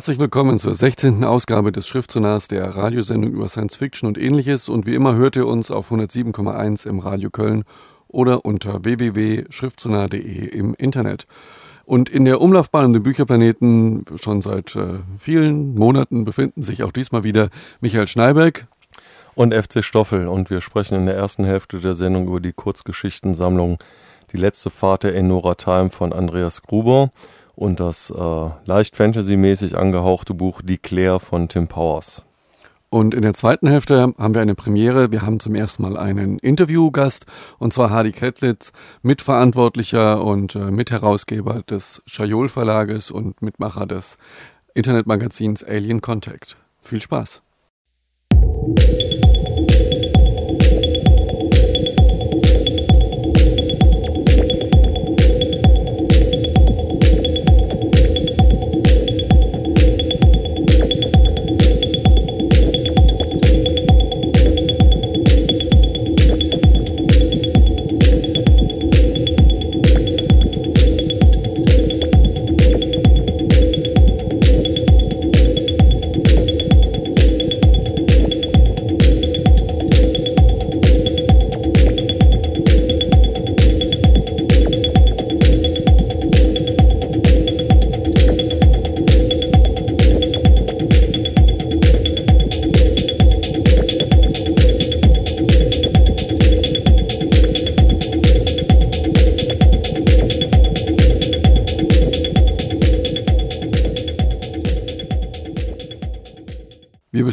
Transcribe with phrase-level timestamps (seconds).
[0.00, 1.24] Herzlich willkommen zur 16.
[1.24, 4.70] Ausgabe des Schriftsonars der Radiosendung über Science Fiction und ähnliches.
[4.70, 7.64] Und wie immer hört ihr uns auf 107,1 im Radio Köln
[8.08, 11.26] oder unter www.schriftsonar.de im Internet.
[11.84, 16.92] Und in der Umlaufbahn um den Bücherplaneten schon seit äh, vielen Monaten befinden sich auch
[16.92, 17.50] diesmal wieder
[17.82, 18.68] Michael Schneiberg
[19.34, 20.28] und FC Stoffel.
[20.28, 23.76] Und wir sprechen in der ersten Hälfte der Sendung über die Kurzgeschichtensammlung
[24.32, 27.10] Die letzte Fahrt der Enora Time von Andreas Gruber
[27.60, 32.24] und das äh, leicht fantasymäßig angehauchte Buch Die Claire von Tim Powers.
[32.88, 35.12] Und in der zweiten Hälfte haben wir eine Premiere.
[35.12, 37.26] Wir haben zum ersten Mal einen Interviewgast,
[37.58, 44.16] und zwar Hardy Kettlitz, Mitverantwortlicher und äh, Mitherausgeber des Schajol Verlages und Mitmacher des
[44.72, 46.56] Internetmagazins Alien Contact.
[46.80, 47.42] Viel Spaß!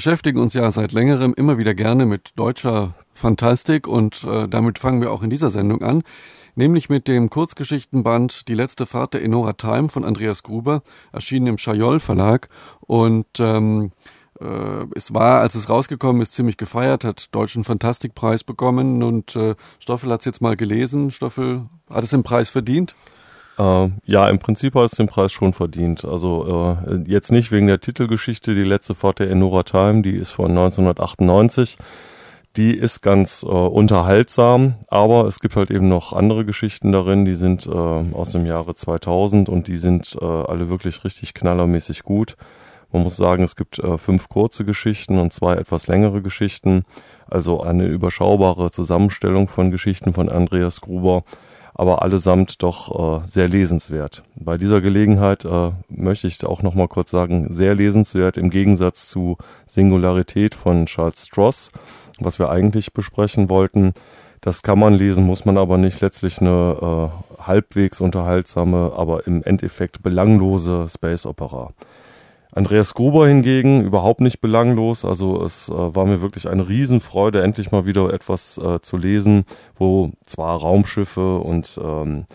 [0.08, 5.02] Beschäftigen uns ja seit längerem immer wieder gerne mit deutscher Fantastik und äh, damit fangen
[5.02, 6.02] wir auch in dieser Sendung an,
[6.56, 10.82] nämlich mit dem Kurzgeschichtenband Die letzte Fahrt der Enora Time von Andreas Gruber,
[11.12, 12.48] erschienen im Schajol Verlag
[12.80, 13.92] und ähm,
[14.40, 19.56] äh, es war, als es rausgekommen ist, ziemlich gefeiert, hat Deutschen Fantastikpreis bekommen und äh,
[19.78, 21.12] Stoffel hat es jetzt mal gelesen.
[21.12, 22.96] Stoffel, hat es den Preis verdient?
[23.58, 26.06] Äh, ja, im Prinzip hat es den Preis schon verdient.
[26.06, 30.32] Also äh, jetzt nicht wegen der Titelgeschichte, die letzte Fahrt der Enora Time, die ist
[30.32, 31.78] von 1998.
[32.56, 37.36] Die ist ganz äh, unterhaltsam, aber es gibt halt eben noch andere Geschichten darin, die
[37.36, 42.36] sind äh, aus dem Jahre 2000 und die sind äh, alle wirklich richtig knallermäßig gut.
[42.92, 46.86] Man muss sagen, es gibt äh, fünf kurze Geschichten und zwei etwas längere Geschichten,
[47.28, 51.24] also eine überschaubare Zusammenstellung von Geschichten von Andreas Gruber
[51.78, 54.24] aber allesamt doch äh, sehr lesenswert.
[54.36, 59.08] Bei dieser Gelegenheit äh, möchte ich auch noch mal kurz sagen, sehr lesenswert im Gegensatz
[59.08, 61.72] zu Singularität von Charles Stross,
[62.20, 63.94] was wir eigentlich besprechen wollten.
[64.42, 66.02] Das kann man lesen, muss man aber nicht.
[66.02, 71.74] Letztlich eine äh, halbwegs unterhaltsame, aber im Endeffekt belanglose Space Opera.
[72.58, 75.06] Andreas Gruber hingegen überhaupt nicht belanglos.
[75.06, 79.46] Also es äh, war mir wirklich eine Riesenfreude, endlich mal wieder etwas äh, zu lesen,
[79.76, 82.26] wo zwar Raumschiffe und ähm,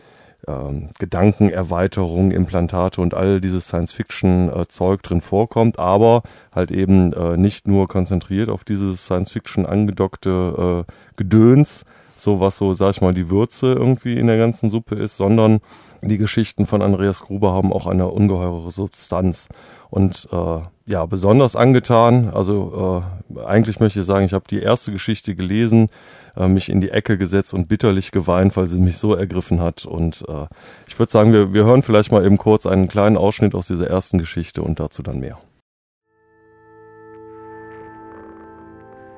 [0.47, 6.23] ähm, Gedankenerweiterung, Implantate und all dieses Science-Fiction-Zeug äh, drin vorkommt, aber
[6.55, 11.85] halt eben äh, nicht nur konzentriert auf dieses Science-Fiction angedockte äh, Gedöns,
[12.17, 15.61] so was so, sag ich mal, die Würze irgendwie in der ganzen Suppe ist, sondern
[16.05, 19.49] die Geschichten von Andreas Gruber haben auch eine ungeheure Substanz.
[19.93, 23.05] Und äh, ja, besonders angetan, also
[23.37, 25.91] äh, eigentlich möchte ich sagen, ich habe die erste Geschichte gelesen,
[26.35, 29.85] äh, mich in die Ecke gesetzt und bitterlich geweint, weil sie mich so ergriffen hat.
[29.85, 30.47] Und äh,
[30.89, 33.87] ich würde sagen, wir, wir hören vielleicht mal eben kurz einen kleinen Ausschnitt aus dieser
[33.87, 35.39] ersten Geschichte und dazu dann mehr.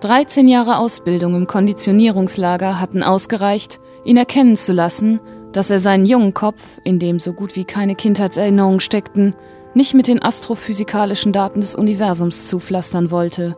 [0.01, 5.21] 13 Jahre Ausbildung im Konditionierungslager hatten ausgereicht, ihn erkennen zu lassen,
[5.53, 9.35] dass er seinen jungen Kopf, in dem so gut wie keine Kindheitserinnerungen steckten,
[9.75, 13.57] nicht mit den astrophysikalischen Daten des Universums zupflastern wollte.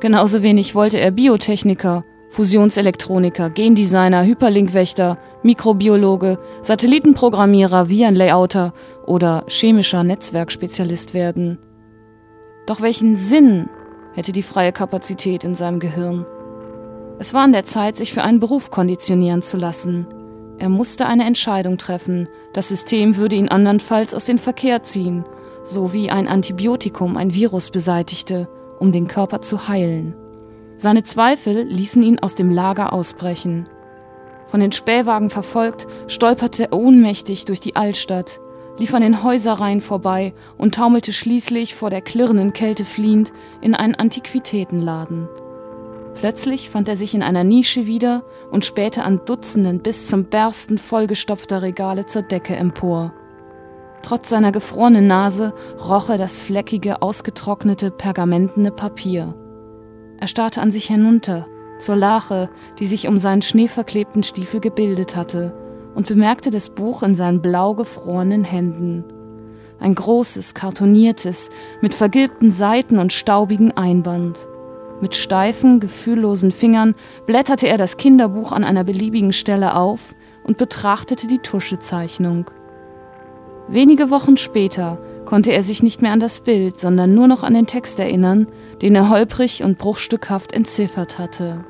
[0.00, 8.74] Genauso wenig wollte er Biotechniker, Fusionselektroniker, Gendesigner, Hyperlinkwächter, Mikrobiologe, Satellitenprogrammierer, Virenlayouter
[9.06, 11.58] oder chemischer Netzwerkspezialist werden.
[12.66, 13.70] Doch welchen Sinn
[14.12, 16.26] hätte die freie Kapazität in seinem Gehirn?
[17.18, 20.06] Es war an der Zeit, sich für einen Beruf konditionieren zu lassen–
[20.58, 22.28] er musste eine Entscheidung treffen.
[22.52, 25.24] Das System würde ihn andernfalls aus dem Verkehr ziehen,
[25.62, 30.14] so wie ein Antibiotikum ein Virus beseitigte, um den Körper zu heilen.
[30.76, 33.68] Seine Zweifel ließen ihn aus dem Lager ausbrechen.
[34.46, 38.40] Von den Spähwagen verfolgt, stolperte er ohnmächtig durch die Altstadt,
[38.78, 43.94] lief an den Häuserreihen vorbei und taumelte schließlich vor der klirrenden Kälte fliehend in einen
[43.94, 45.28] Antiquitätenladen.
[46.20, 50.78] Plötzlich fand er sich in einer Nische wieder und spähte an Dutzenden bis zum Bersten
[50.78, 53.12] vollgestopfter Regale zur Decke empor.
[54.02, 55.54] Trotz seiner gefrorenen Nase
[55.88, 59.34] roch er das fleckige, ausgetrocknete, pergamentene Papier.
[60.18, 61.46] Er starrte an sich hinunter,
[61.78, 62.50] zur Lache,
[62.80, 65.54] die sich um seinen schneeverklebten Stiefel gebildet hatte,
[65.94, 69.04] und bemerkte das Buch in seinen blau gefrorenen Händen.
[69.78, 71.50] Ein großes, kartoniertes,
[71.80, 74.48] mit vergilbten Seiten und staubigen Einband.
[75.00, 76.94] Mit steifen, gefühllosen Fingern
[77.26, 82.50] blätterte er das Kinderbuch an einer beliebigen Stelle auf und betrachtete die Tuschezeichnung.
[83.68, 87.54] Wenige Wochen später konnte er sich nicht mehr an das Bild, sondern nur noch an
[87.54, 88.46] den Text erinnern,
[88.80, 91.64] den er holprig und bruchstückhaft entziffert hatte.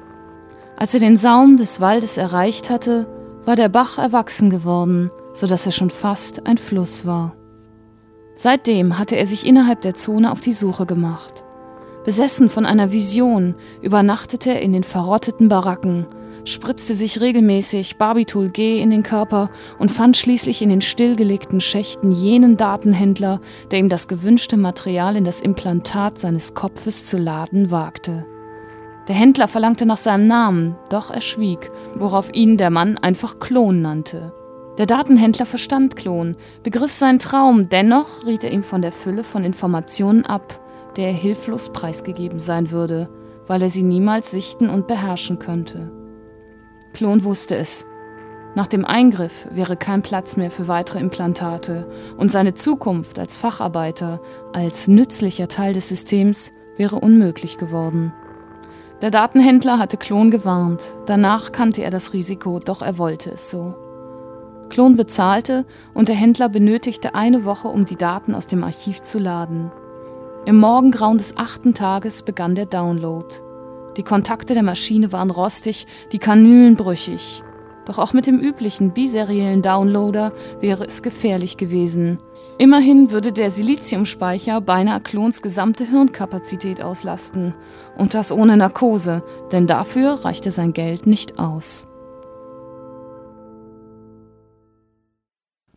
[0.77, 3.09] Als er den Saum des Waldes erreicht hatte,
[3.45, 7.35] war der Bach erwachsen geworden, so dass er schon fast ein Fluss war.
[8.37, 11.45] Seitdem hatte er sich innerhalb der Zone auf die Suche gemacht.
[12.05, 16.07] Besessen von einer Vision übernachtete er in den verrotteten Baracken,
[16.45, 22.13] spritzte sich regelmäßig Barbitul G in den Körper und fand schließlich in den stillgelegten Schächten
[22.13, 23.41] jenen Datenhändler,
[23.71, 28.27] der ihm das gewünschte Material in das Implantat seines Kopfes zu laden wagte.
[29.09, 33.83] Der Händler verlangte nach seinem Namen, doch er schwieg, worauf ihn der Mann einfach Klon
[33.83, 34.33] nannte.
[34.77, 39.45] Der Datenhändler verstand Klon, begriff seinen Traum, dennoch riet er ihm von der Fülle von
[39.45, 40.61] Informationen ab,
[40.99, 43.09] der er hilflos preisgegeben sein würde,
[43.47, 45.93] weil er sie niemals sichten und beherrschen könnte.
[46.93, 47.87] Klon wusste es.
[48.57, 54.21] Nach dem Eingriff wäre kein Platz mehr für weitere Implantate und seine Zukunft als Facharbeiter,
[54.53, 58.13] als nützlicher Teil des Systems wäre unmöglich geworden.
[59.01, 63.77] Der Datenhändler hatte Klon gewarnt, danach kannte er das Risiko, doch er wollte es so.
[64.69, 65.65] Klon bezahlte
[65.95, 69.71] und der Händler benötigte eine Woche, um die Daten aus dem Archiv zu laden.
[70.47, 73.27] Im Morgengrauen des achten Tages begann der Download.
[73.97, 77.43] Die Kontakte der Maschine waren rostig, die Kanülen brüchig.
[77.85, 82.19] Doch auch mit dem üblichen biseriellen Downloader wäre es gefährlich gewesen.
[82.59, 87.55] Immerhin würde der Siliziumspeicher beinahe Klons gesamte Hirnkapazität auslasten.
[87.97, 91.88] Und das ohne Narkose, denn dafür reichte sein Geld nicht aus.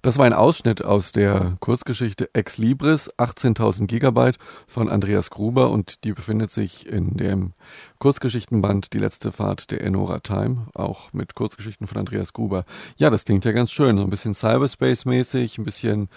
[0.04, 6.06] Das war ein Ausschnitt aus der Kurzgeschichte Ex Libris, 18.000 Gigabyte von Andreas Gruber und
[6.06, 7.54] die befindet sich in dem
[8.00, 12.66] Kurzgeschichtenband Die letzte Fahrt der Enora Time, auch mit Kurzgeschichten von Andreas Gruber.
[12.98, 16.10] Ja, das klingt ja ganz schön, so ein bisschen Cyberspace-mäßig, ein bisschen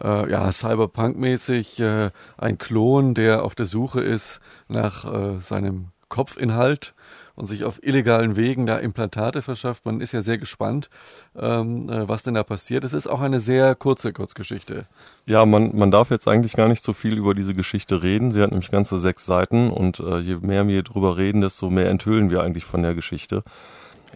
[0.00, 6.94] äh, ja, Cyberpunk-mäßig, äh, ein Klon, der auf der Suche ist nach äh, seinem Kopfinhalt
[7.34, 9.84] und sich auf illegalen Wegen da Implantate verschafft.
[9.84, 10.90] Man ist ja sehr gespannt,
[11.38, 12.84] ähm, äh, was denn da passiert.
[12.84, 14.86] Es ist auch eine sehr kurze Kurzgeschichte.
[15.26, 18.32] Ja, man, man darf jetzt eigentlich gar nicht so viel über diese Geschichte reden.
[18.32, 21.88] Sie hat nämlich ganze sechs Seiten und äh, je mehr wir drüber reden, desto mehr
[21.88, 23.42] enthüllen wir eigentlich von der Geschichte.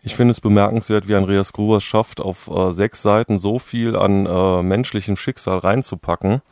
[0.03, 4.27] Ich finde es bemerkenswert, wie Andreas Gruber schafft, auf äh, sechs Seiten so viel an
[4.27, 6.43] äh, menschlichem Schicksal reinzupacken.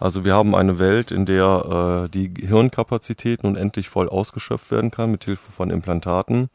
[0.00, 4.90] Also wir haben eine Welt, in der äh, die Hirnkapazität nun endlich voll ausgeschöpft werden
[4.90, 6.50] kann mit Hilfe von Implantaten.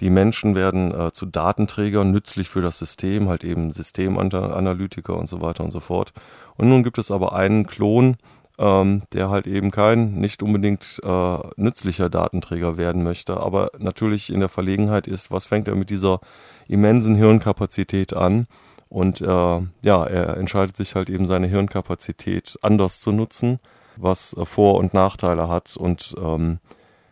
[0.00, 5.40] Die Menschen werden äh, zu Datenträgern, nützlich für das System, halt eben Systemanalytiker und so
[5.40, 6.12] weiter und so fort.
[6.56, 8.16] Und nun gibt es aber einen Klon,
[8.58, 14.40] ähm, der halt eben kein nicht unbedingt äh, nützlicher Datenträger werden möchte, aber natürlich in
[14.40, 16.18] der Verlegenheit ist, was fängt er mit dieser
[16.66, 18.46] immensen Hirnkapazität an?
[18.92, 23.58] Und äh, ja, er entscheidet sich halt eben seine Hirnkapazität anders zu nutzen,
[23.96, 25.78] was äh, Vor- und Nachteile hat.
[25.78, 26.58] Und ähm,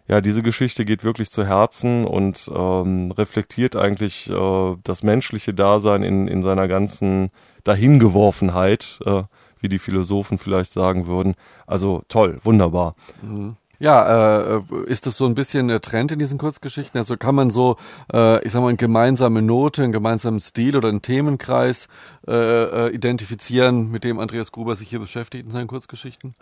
[0.07, 6.03] ja, diese Geschichte geht wirklich zu Herzen und ähm, reflektiert eigentlich äh, das menschliche Dasein
[6.03, 7.31] in, in seiner ganzen
[7.65, 9.23] Dahingeworfenheit, äh,
[9.61, 11.35] wie die Philosophen vielleicht sagen würden.
[11.67, 12.95] Also toll, wunderbar.
[13.23, 13.57] Mhm.
[13.81, 16.99] Ja, äh, ist das so ein bisschen der Trend in diesen Kurzgeschichten?
[16.99, 17.77] Also kann man so,
[18.13, 21.89] äh, ich sag mal, eine gemeinsame Note, einen gemeinsamen Stil oder einen Themenkreis
[22.29, 26.35] äh, äh, identifizieren, mit dem Andreas Gruber sich hier beschäftigt in seinen Kurzgeschichten?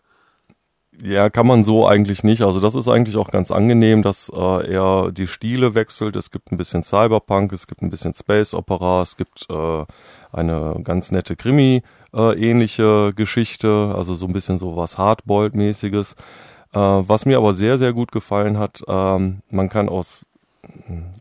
[1.00, 2.42] Ja, kann man so eigentlich nicht.
[2.42, 6.16] Also das ist eigentlich auch ganz angenehm, dass äh, er die Stile wechselt.
[6.16, 9.85] Es gibt ein bisschen Cyberpunk, es gibt ein bisschen Space Opera, es gibt äh,
[10.33, 16.16] eine ganz nette Krimi-ähnliche äh, Geschichte, also so ein bisschen so was Hardboiled-mäßiges.
[16.72, 20.26] Äh, was mir aber sehr, sehr gut gefallen hat, ähm, man kann aus,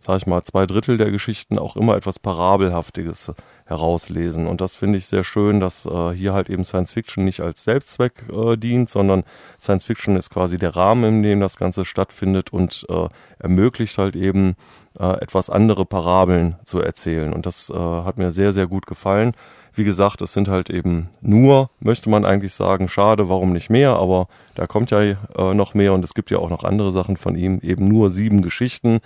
[0.02, 3.34] sag ich mal, zwei Drittel der Geschichten auch immer etwas Parabelhaftiges
[3.66, 4.48] herauslesen.
[4.48, 7.64] Und das finde ich sehr schön, dass äh, hier halt eben Science Fiction nicht als
[7.64, 9.24] Selbstzweck äh, dient, sondern
[9.60, 13.08] Science Fiction ist quasi der Rahmen, in dem das Ganze stattfindet und äh,
[13.40, 14.56] ermöglicht halt eben
[15.00, 17.34] äh, etwas andere Parabeln zu erzählen.
[17.34, 19.34] Und das äh, hat mir sehr, sehr gut gefallen.
[19.78, 23.96] Wie gesagt, es sind halt eben nur, möchte man eigentlich sagen, schade, warum nicht mehr,
[23.96, 25.16] aber da kommt ja äh,
[25.54, 28.42] noch mehr und es gibt ja auch noch andere Sachen von ihm, eben nur sieben
[28.42, 29.00] Geschichten.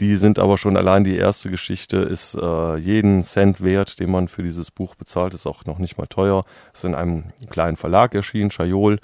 [0.00, 4.28] Die sind aber schon allein die erste Geschichte ist äh, jeden Cent wert, den man
[4.28, 6.44] für dieses Buch bezahlt, ist auch noch nicht mal teuer.
[6.72, 8.98] Ist in einem kleinen Verlag erschienen, Chayol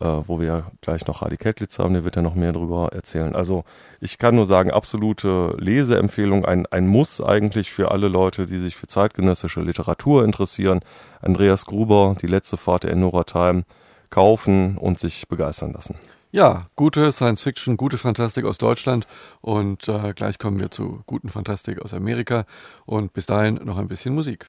[0.00, 3.34] äh, wo wir gleich noch Hardy Kettlitz haben, der wird ja noch mehr darüber erzählen.
[3.34, 3.64] Also
[4.00, 8.76] ich kann nur sagen, absolute Leseempfehlung, ein, ein Muss eigentlich für alle Leute, die sich
[8.76, 10.80] für zeitgenössische Literatur interessieren.
[11.20, 13.64] Andreas Gruber, die letzte Fahrt der Enora Time,
[14.10, 15.96] kaufen und sich begeistern lassen.
[16.30, 19.06] Ja, gute Science Fiction, gute Fantastik aus Deutschland
[19.40, 22.44] und äh, gleich kommen wir zu guten Fantastik aus Amerika
[22.84, 24.46] und bis dahin noch ein bisschen Musik.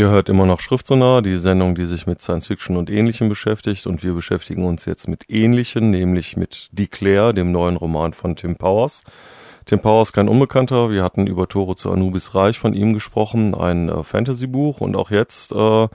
[0.00, 3.86] Ihr hört immer noch Schriftsonar, die Sendung, die sich mit Science Fiction und Ähnlichem beschäftigt.
[3.86, 8.56] Und wir beschäftigen uns jetzt mit Ähnlichen, nämlich mit Declare, dem neuen Roman von Tim
[8.56, 9.02] Powers.
[9.66, 10.90] Tim Powers kein Unbekannter.
[10.90, 14.80] Wir hatten über Tore zu Anubis Reich von ihm gesprochen, ein äh, Fantasy-Buch.
[14.80, 15.88] Und auch jetzt, äh,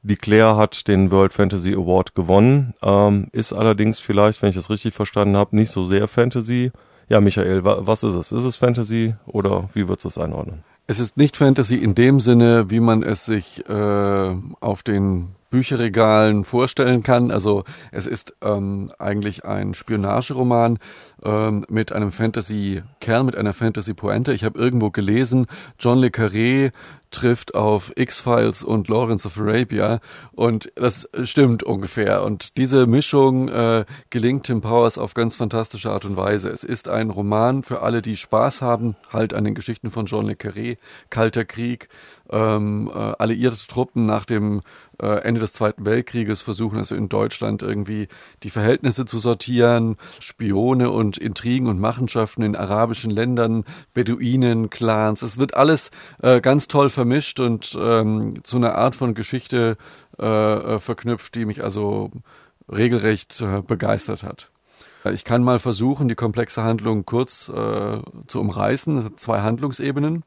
[0.00, 2.72] Declare hat den World Fantasy Award gewonnen.
[2.80, 6.72] Ähm, ist allerdings vielleicht, wenn ich das richtig verstanden habe, nicht so sehr Fantasy.
[7.10, 8.32] Ja, Michael, wa was ist es?
[8.32, 10.64] Ist es Fantasy oder wie würdest du es einordnen?
[10.88, 16.44] Es ist nicht Fantasy in dem Sinne, wie man es sich äh, auf den Bücherregalen
[16.44, 17.30] vorstellen kann.
[17.30, 17.62] Also
[17.92, 20.78] es ist ähm, eigentlich ein Spionageroman
[21.24, 24.32] ähm, mit einem Fantasy-Kern, mit einer Fantasy-Pointe.
[24.32, 25.46] Ich habe irgendwo gelesen,
[25.78, 26.72] John le Carré
[27.14, 30.00] trifft auf X-Files und Lawrence of Arabia
[30.32, 32.22] und das stimmt ungefähr.
[32.22, 36.48] Und diese Mischung äh, gelingt Tim Powers auf ganz fantastische Art und Weise.
[36.50, 40.26] Es ist ein Roman für alle, die Spaß haben, halt an den Geschichten von John
[40.26, 40.76] le Carré,
[41.10, 41.88] Kalter Krieg,
[42.32, 44.62] ähm, äh, alliierte Truppen nach dem
[45.00, 48.08] äh, Ende des Zweiten Weltkrieges versuchen also in Deutschland irgendwie
[48.42, 55.22] die Verhältnisse zu sortieren, Spione und Intrigen und Machenschaften in arabischen Ländern, Beduinen, Clans.
[55.22, 55.90] Es wird alles
[56.22, 59.76] äh, ganz toll vermischt und ähm, zu einer Art von Geschichte
[60.18, 62.10] äh, äh verknüpft, die mich also
[62.70, 64.50] regelrecht äh, begeistert hat.
[65.12, 69.16] Ich kann mal versuchen, die komplexe Handlung kurz zu umreißen.
[69.16, 70.22] Zwei Handlungsebenen.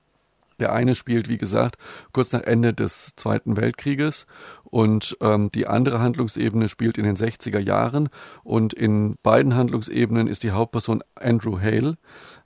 [0.60, 1.78] Der eine spielt, wie gesagt,
[2.14, 4.26] kurz nach Ende des Zweiten Weltkrieges
[4.64, 8.10] und ähm, die andere Handlungsebene spielt in den 60er Jahren
[8.44, 11.96] und in beiden Handlungsebenen ist die Hauptperson Andrew Hale,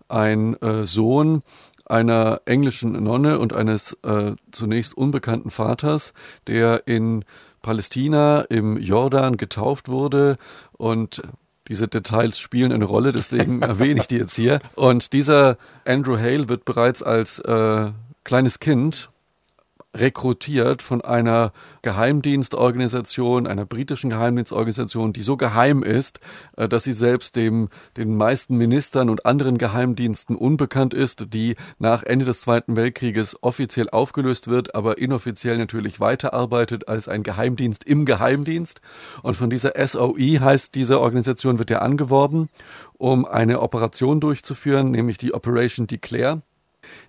[0.07, 1.43] ein äh, Sohn
[1.85, 6.13] einer englischen Nonne und eines äh, zunächst unbekannten Vaters,
[6.45, 7.25] der in
[7.61, 10.37] Palästina im Jordan getauft wurde
[10.71, 11.21] und
[11.69, 14.59] diese Details spielen eine Rolle, deswegen erwähne ich die jetzt hier.
[14.75, 17.91] Und dieser Andrew Hale wird bereits als äh,
[18.23, 19.09] kleines Kind
[19.96, 26.19] rekrutiert von einer Geheimdienstorganisation, einer britischen Geheimdienstorganisation, die so geheim ist,
[26.58, 32.03] äh, dass sie selbst dem, den meisten Ministern und anderen Geheimdiensten unbekannt ist, die nach
[32.03, 38.05] Ende des Zweiten Weltkrieges offiziell aufgelöst wird, aber inoffiziell natürlich weiterarbeitet als ein Geheimdienst im
[38.05, 38.81] Geheimdienst.
[39.24, 42.50] Und von dieser SOE heißt diese Organisation, wird er angeworben,
[42.98, 46.43] um eine Operation durchzuführen, nämlich die Operation Declare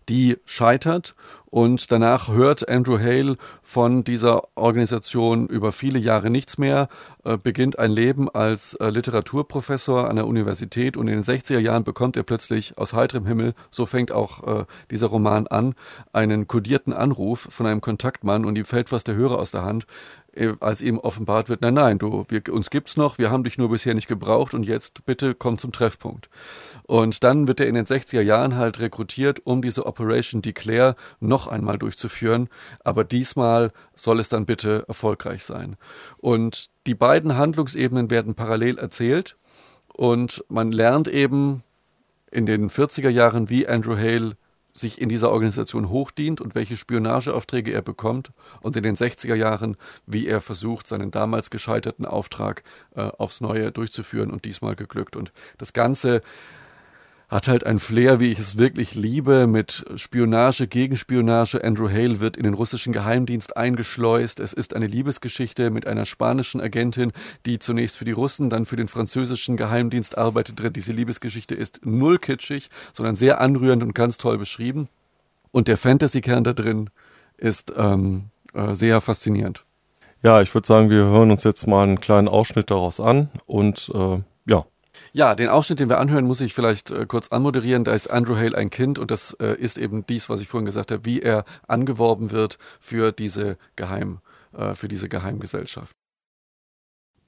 [0.09, 1.15] die scheitert.
[1.47, 6.89] Und danach hört Andrew Hale von dieser Organisation über viele Jahre nichts mehr,
[7.25, 10.97] äh, beginnt ein Leben als äh, Literaturprofessor an der Universität.
[10.97, 14.65] Und in den 60er Jahren bekommt er plötzlich aus heiterem Himmel, so fängt auch äh,
[14.93, 15.75] dieser Roman an,
[16.13, 18.45] einen kodierten Anruf von einem Kontaktmann.
[18.45, 19.87] Und ihm fällt fast der Hörer aus der Hand,
[20.61, 23.71] als ihm offenbart wird, nein, nein, du, wir, uns gibt's noch, wir haben dich nur
[23.71, 26.29] bisher nicht gebraucht und jetzt bitte komm zum Treffpunkt.
[26.85, 31.47] Und dann wird er in den 60er Jahren halt rekrutiert, um diese Operation Declare noch
[31.47, 32.49] einmal durchzuführen,
[32.85, 35.77] aber diesmal soll es dann bitte erfolgreich sein.
[36.19, 39.37] Und die beiden Handlungsebenen werden parallel erzählt
[39.93, 41.63] und man lernt eben
[42.31, 44.37] in den 40er Jahren, wie Andrew Hale
[44.81, 49.77] sich in dieser Organisation hochdient und welche Spionageaufträge er bekommt und in den 60er Jahren,
[50.07, 52.63] wie er versucht, seinen damals gescheiterten Auftrag
[52.95, 55.17] äh, aufs Neue durchzuführen und diesmal geglückt.
[55.17, 56.23] Und das Ganze
[57.31, 61.63] hat halt ein Flair, wie ich es wirklich liebe, mit Spionage, Gegenspionage.
[61.63, 64.41] Andrew Hale wird in den russischen Geheimdienst eingeschleust.
[64.41, 67.13] Es ist eine Liebesgeschichte mit einer spanischen Agentin,
[67.47, 70.75] die zunächst für die Russen, dann für den französischen Geheimdienst arbeitet.
[70.75, 74.89] Diese Liebesgeschichte ist null kitschig, sondern sehr anrührend und ganz toll beschrieben.
[75.53, 76.91] Und der Fantasy-Kern da drin
[77.37, 79.65] ist ähm, äh, sehr faszinierend.
[80.23, 83.91] Ja, ich würde sagen, wir hören uns jetzt mal einen kleinen Ausschnitt daraus an und
[83.95, 84.19] äh,
[85.13, 87.85] ja, den Ausschnitt, den wir anhören, muss ich vielleicht äh, kurz anmoderieren.
[87.85, 90.67] Da ist Andrew Hale ein Kind und das äh, ist eben dies, was ich vorhin
[90.67, 94.19] gesagt habe, wie er angeworben wird für diese Geheim,
[94.57, 95.97] äh, für diese Geheimgesellschaft.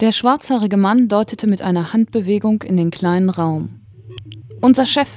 [0.01, 3.81] Der schwarzhaarige Mann deutete mit einer Handbewegung in den kleinen Raum.
[4.61, 5.09] Unser Chef,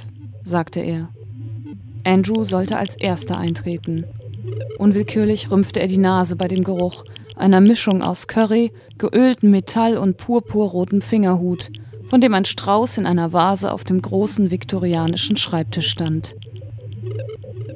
[0.44, 1.08] sagte er.
[2.04, 4.04] Andrew sollte als erster eintreten.
[4.78, 7.04] Unwillkürlich rümpfte er die Nase bei dem Geruch
[7.36, 11.70] einer Mischung aus Curry, geöltem Metall und purpurrotem Fingerhut,
[12.08, 16.34] von dem ein Strauß in einer Vase auf dem großen viktorianischen Schreibtisch stand.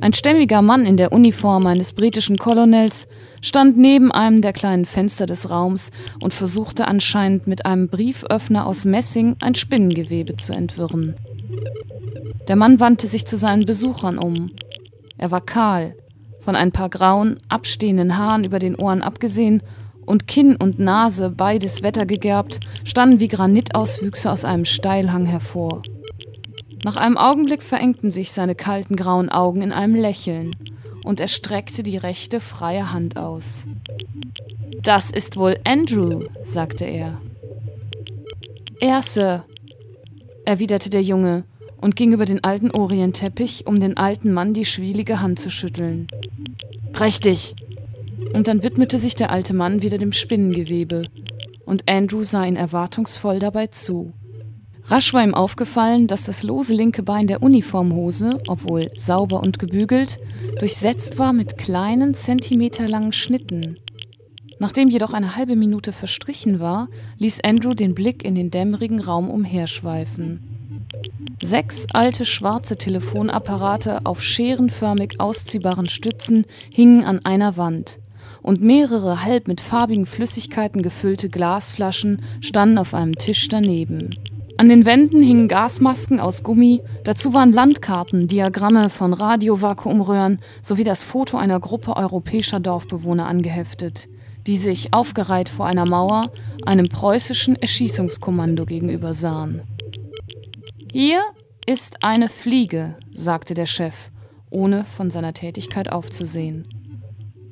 [0.00, 3.06] Ein stämmiger Mann in der Uniform eines britischen Colonels
[3.42, 8.87] stand neben einem der kleinen Fenster des Raums und versuchte anscheinend mit einem Brieföffner aus
[8.87, 11.14] Messing ein Spinnengewebe zu entwirren.
[12.49, 14.52] Der Mann wandte sich zu seinen Besuchern um.
[15.18, 15.94] Er war kahl,
[16.40, 19.62] von ein paar grauen, abstehenden Haaren über den Ohren abgesehen
[20.11, 25.83] und Kinn und Nase, beides wettergegerbt, standen wie Granitauswüchse aus einem Steilhang hervor.
[26.85, 30.57] Nach einem Augenblick verengten sich seine kalten grauen Augen in einem Lächeln,
[31.05, 33.67] und er streckte die rechte freie Hand aus.
[34.83, 37.21] Das ist wohl Andrew, sagte er.
[38.81, 39.45] Er, Sir,
[40.45, 41.45] erwiderte der Junge
[41.81, 46.09] und ging über den alten Orientteppich, um den alten Mann die schwielige Hand zu schütteln.
[46.93, 47.55] Prächtig,
[48.33, 51.07] und dann widmete sich der alte Mann wieder dem Spinnengewebe,
[51.65, 54.12] und Andrew sah ihn erwartungsvoll dabei zu.
[54.87, 60.19] Rasch war ihm aufgefallen, dass das lose linke Bein der Uniformhose, obwohl sauber und gebügelt,
[60.59, 63.76] durchsetzt war mit kleinen, zentimeterlangen Schnitten.
[64.59, 69.30] Nachdem jedoch eine halbe Minute verstrichen war, ließ Andrew den Blick in den dämmerigen Raum
[69.30, 70.41] umherschweifen.
[71.41, 78.00] Sechs alte schwarze Telefonapparate auf scherenförmig ausziehbaren Stützen hingen an einer Wand
[78.43, 84.11] und mehrere halb mit farbigen Flüssigkeiten gefüllte Glasflaschen standen auf einem Tisch daneben.
[84.57, 91.03] An den Wänden hingen Gasmasken aus Gummi, dazu waren Landkarten, Diagramme von Radiovakuumröhren sowie das
[91.03, 94.09] Foto einer Gruppe europäischer Dorfbewohner angeheftet,
[94.47, 96.31] die sich aufgereiht vor einer Mauer
[96.67, 99.63] einem preußischen Erschießungskommando gegenüber sahen.
[100.93, 101.21] Hier
[101.65, 104.11] ist eine Fliege, sagte der Chef,
[104.50, 106.79] ohne von seiner Tätigkeit aufzusehen.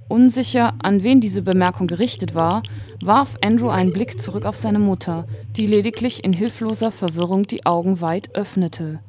[0.09, 2.63] Unsicher, an wen diese Bemerkung gerichtet war,
[3.03, 8.01] warf Andrew einen Blick zurück auf seine Mutter, die lediglich in hilfloser Verwirrung die Augen
[8.01, 9.01] weit öffnete.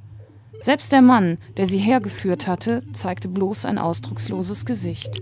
[0.60, 5.22] Selbst der Mann, der sie hergeführt hatte, zeigte bloß ein ausdrucksloses Gesicht.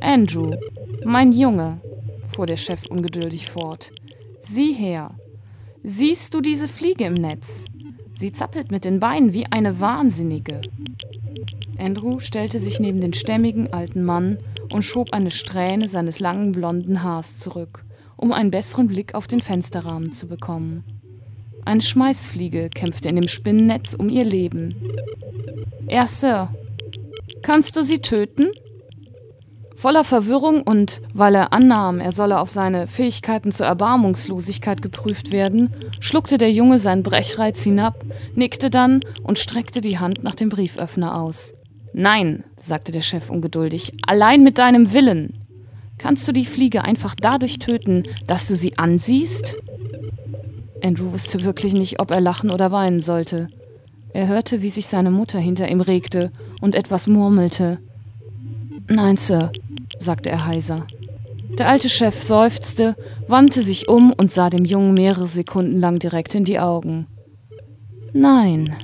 [0.00, 0.54] Andrew,
[1.04, 1.80] mein Junge,
[2.34, 3.92] fuhr der Chef ungeduldig fort,
[4.40, 5.10] sieh her.
[5.82, 7.66] Siehst du diese Fliege im Netz?
[8.14, 10.60] Sie zappelt mit den Beinen wie eine Wahnsinnige.
[11.78, 14.38] Andrew stellte sich neben den stämmigen alten Mann
[14.72, 17.84] und schob eine Strähne seines langen blonden Haars zurück,
[18.16, 20.84] um einen besseren Blick auf den Fensterrahmen zu bekommen.
[21.64, 24.74] Eine Schmeißfliege kämpfte in dem Spinnennetz um ihr Leben.
[26.06, 26.54] Sir.
[27.42, 28.48] Kannst du sie töten?
[29.84, 35.68] Voller Verwirrung und weil er annahm, er solle auf seine Fähigkeiten zur Erbarmungslosigkeit geprüft werden,
[36.00, 38.02] schluckte der Junge seinen Brechreiz hinab,
[38.34, 41.52] nickte dann und streckte die Hand nach dem Brieföffner aus.
[41.92, 45.34] Nein, sagte der Chef ungeduldig, allein mit deinem Willen.
[45.98, 49.58] Kannst du die Fliege einfach dadurch töten, dass du sie ansiehst?
[50.82, 53.48] Andrew wusste wirklich nicht, ob er lachen oder weinen sollte.
[54.14, 57.80] Er hörte, wie sich seine Mutter hinter ihm regte und etwas murmelte.
[58.86, 59.50] Nein, Sir,
[59.98, 60.86] sagte er heiser.
[61.58, 62.96] Der alte Chef seufzte,
[63.28, 67.06] wandte sich um und sah dem Jungen mehrere Sekunden lang direkt in die Augen.
[68.12, 68.74] Nein,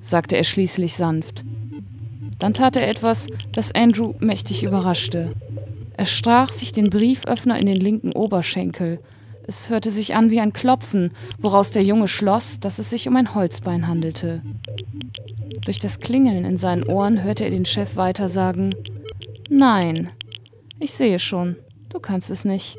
[0.00, 1.44] sagte er schließlich sanft.
[2.38, 5.32] Dann tat er etwas, das Andrew mächtig überraschte.
[5.96, 9.00] Er strach sich den Brieföffner in den linken Oberschenkel.
[9.46, 13.16] Es hörte sich an wie ein Klopfen, woraus der Junge schloss, dass es sich um
[13.16, 14.42] ein Holzbein handelte.
[15.64, 18.74] Durch das Klingeln in seinen Ohren hörte er den Chef weiter sagen:
[19.48, 20.10] Nein,
[20.78, 21.56] ich sehe schon,
[21.88, 22.78] du kannst es nicht.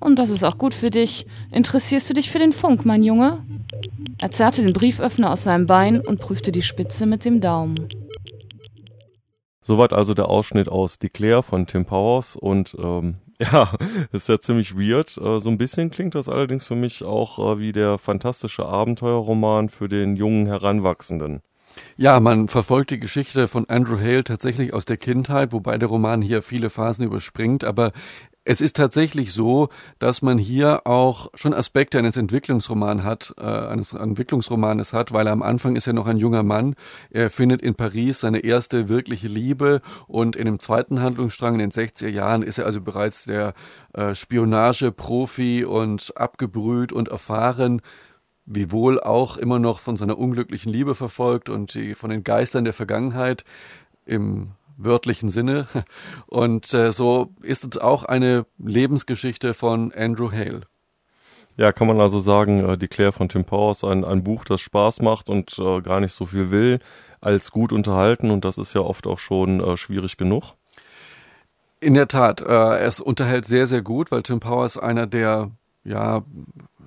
[0.00, 1.26] Und das ist auch gut für dich.
[1.52, 3.44] Interessierst du dich für den Funk, mein Junge?
[4.18, 7.88] Er zerrte den Brieföffner aus seinem Bein und prüfte die Spitze mit dem Daumen.
[9.60, 13.72] Soweit also der Ausschnitt aus Declare von Tim Powers und ähm, ja,
[14.10, 15.16] ist ja ziemlich weird.
[15.18, 19.68] Äh, so ein bisschen klingt das allerdings für mich auch äh, wie der fantastische Abenteuerroman
[19.68, 21.40] für den jungen Heranwachsenden.
[21.96, 26.22] Ja, man verfolgt die Geschichte von Andrew Hale tatsächlich aus der Kindheit, wobei der Roman
[26.22, 27.92] hier viele Phasen überspringt, aber
[28.44, 29.68] es ist tatsächlich so,
[30.00, 35.42] dass man hier auch schon Aspekte eines Entwicklungsromans hat, äh, eines Entwicklungsromanes hat, weil am
[35.42, 36.74] Anfang ist er noch ein junger Mann.
[37.10, 41.70] Er findet in Paris seine erste wirkliche Liebe und in dem zweiten Handlungsstrang in den
[41.70, 43.54] 60er Jahren ist er also bereits der
[43.92, 47.80] äh, Spionage-Profi und abgebrüht und erfahren
[48.44, 52.72] wiewohl auch immer noch von seiner unglücklichen Liebe verfolgt und die, von den Geistern der
[52.72, 53.44] Vergangenheit
[54.04, 55.66] im wörtlichen Sinne.
[56.26, 60.62] Und äh, so ist es auch eine Lebensgeschichte von Andrew Hale.
[61.56, 64.60] Ja, kann man also sagen, äh, die Claire von Tim Powers, ein, ein Buch, das
[64.60, 66.78] Spaß macht und äh, gar nicht so viel will,
[67.20, 70.54] als gut unterhalten und das ist ja oft auch schon äh, schwierig genug.
[71.80, 75.50] In der Tat, äh, es unterhält sehr, sehr gut, weil Tim Powers einer der,
[75.84, 76.22] ja,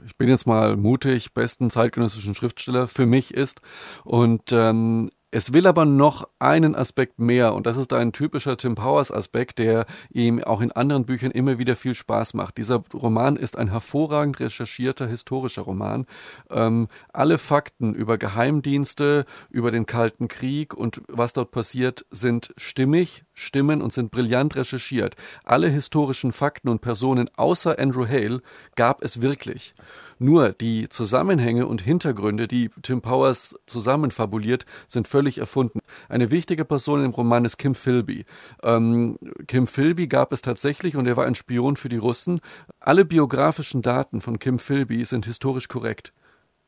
[0.05, 3.61] ich bin jetzt mal mutig, besten zeitgenössischen Schriftsteller für mich ist
[4.03, 8.75] und ähm, es will aber noch einen Aspekt mehr und das ist ein typischer Tim
[8.75, 12.57] Powers Aspekt, der ihm auch in anderen Büchern immer wieder viel Spaß macht.
[12.57, 16.05] Dieser Roman ist ein hervorragend recherchierter historischer Roman.
[16.49, 23.24] Ähm, alle Fakten über Geheimdienste, über den Kalten Krieg und was dort passiert, sind stimmig,
[23.35, 25.15] stimmen und sind brillant recherchiert.
[25.43, 28.41] Alle historischen Fakten und Personen außer Andrew Hale
[28.75, 29.73] gab es wirklich.
[30.17, 35.79] Nur die Zusammenhänge und Hintergründe, die Tim Powers zusammenfabuliert, sind völlig erfunden.
[36.09, 38.25] Eine wichtige Person im Roman ist Kim Philby.
[38.63, 39.17] Ähm,
[39.47, 42.39] Kim Philby gab es tatsächlich und er war ein Spion für die Russen.
[42.79, 46.13] Alle biografischen Daten von Kim Philby sind historisch korrekt.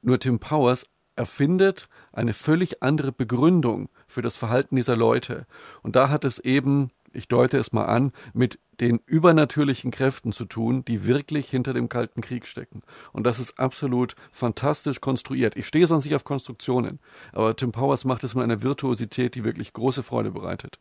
[0.01, 0.85] Nur Tim Powers
[1.17, 5.45] erfindet eine völlig andere Begründung für das Verhalten dieser Leute.
[5.83, 10.45] Und da hat es eben, ich deute es mal an, mit den übernatürlichen Kräften zu
[10.45, 12.83] tun, die wirklich hinter dem Kalten Krieg stecken.
[13.11, 15.55] Und das ist absolut fantastisch konstruiert.
[15.55, 16.99] Ich stehe sonst nicht auf Konstruktionen,
[17.33, 20.79] aber Tim Powers macht es mit einer Virtuosität, die wirklich große Freude bereitet.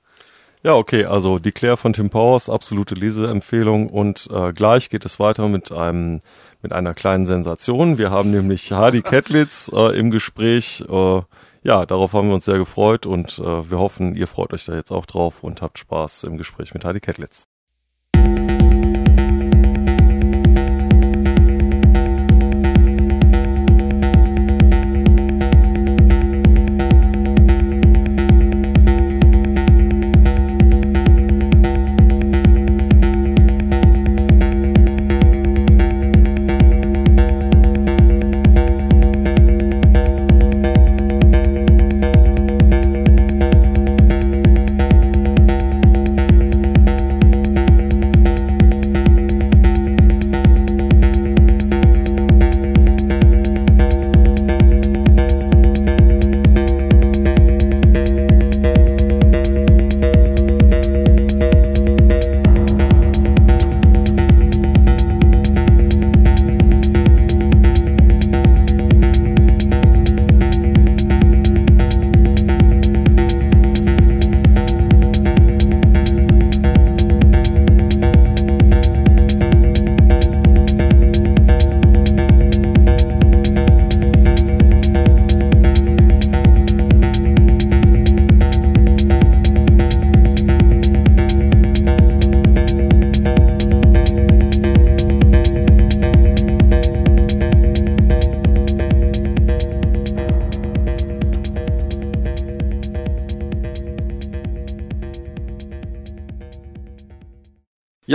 [0.66, 5.20] Ja, okay, also die Claire von Tim Powers, absolute Leseempfehlung und äh, gleich geht es
[5.20, 6.20] weiter mit einem
[6.60, 7.98] mit einer kleinen Sensation.
[7.98, 10.82] Wir haben nämlich Hardy Kettlitz äh, im Gespräch.
[10.90, 11.22] Äh,
[11.62, 14.74] ja, darauf haben wir uns sehr gefreut und äh, wir hoffen, ihr freut euch da
[14.74, 17.46] jetzt auch drauf und habt Spaß im Gespräch mit Hardy Kettlitz.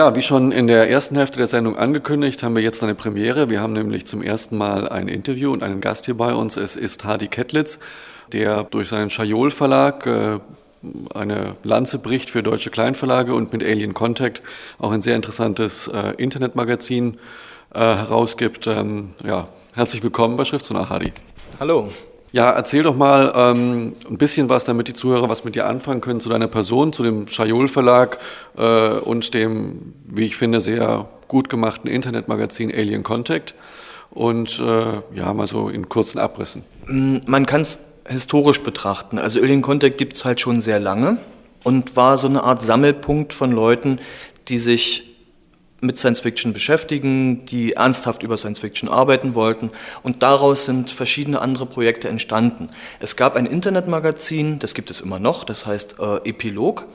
[0.01, 3.51] Ja, wie schon in der ersten Hälfte der Sendung angekündigt, haben wir jetzt eine Premiere.
[3.51, 6.57] Wir haben nämlich zum ersten Mal ein Interview und einen Gast hier bei uns.
[6.57, 7.77] Es ist Hardy Kettlitz,
[8.31, 10.39] der durch seinen Schajol Verlag äh,
[11.13, 14.41] eine Lanze bricht für deutsche Kleinverlage und mit Alien Contact
[14.79, 17.19] auch ein sehr interessantes äh, Internetmagazin
[17.71, 18.65] äh, herausgibt.
[18.65, 21.13] Ähm, ja, herzlich willkommen bei Schriftsonar Hardy.
[21.59, 21.89] Hallo.
[22.33, 25.99] Ja, erzähl doch mal ähm, ein bisschen was, damit die Zuhörer was mit dir anfangen
[25.99, 28.19] können zu deiner Person, zu dem Schajol Verlag
[28.57, 33.53] äh, und dem, wie ich finde, sehr gut gemachten Internetmagazin Alien Contact.
[34.11, 36.63] Und äh, ja, mal so in kurzen Abrissen.
[36.87, 39.19] Mm, man kann es historisch betrachten.
[39.19, 41.17] Also Alien Contact gibt es halt schon sehr lange
[41.63, 43.99] und war so eine Art Sammelpunkt von Leuten,
[44.47, 45.10] die sich
[45.81, 49.71] mit Science Fiction beschäftigen, die ernsthaft über Science Fiction arbeiten wollten.
[50.03, 52.69] Und daraus sind verschiedene andere Projekte entstanden.
[52.99, 56.87] Es gab ein Internetmagazin, das gibt es immer noch, das heißt äh, Epilog.